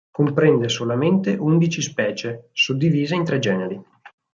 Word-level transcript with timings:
Comprende 0.11 0.67
solamente 0.67 1.33
undici 1.35 1.79
specie, 1.79 2.49
suddivise 2.53 3.13
in 3.13 3.23
tre 3.23 3.37
generi. 3.37 3.79